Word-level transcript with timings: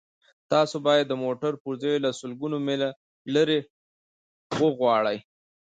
تاسو 0.51 0.75
باید 0.87 1.05
د 1.07 1.13
موټر 1.23 1.53
پرزې 1.63 1.93
له 2.03 2.09
سلګونه 2.19 2.57
میله 2.67 2.89
لرې 3.35 3.59
وغواړئ 4.61 5.17